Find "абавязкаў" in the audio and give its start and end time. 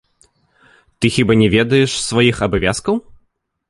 2.51-2.95